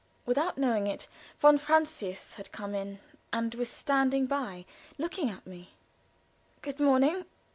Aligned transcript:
Without 0.25 0.57
knowing 0.57 0.87
it, 0.87 1.07
von 1.39 1.59
Francius 1.59 2.33
had 2.33 2.51
come 2.51 2.73
in, 2.73 2.99
and 3.31 3.53
was 3.53 3.69
standing 3.69 4.25
by, 4.25 4.65
looking 4.97 5.29
at 5.29 5.45
me. 5.45 5.75
"Good 6.63 6.79
morning!" 6.79 7.25